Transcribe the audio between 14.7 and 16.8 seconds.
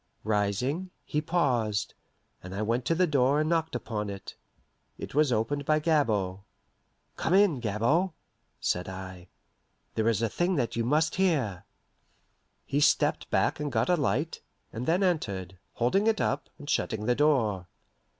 and then entered, holding it up, and